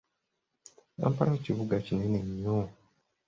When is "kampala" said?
0.99-1.33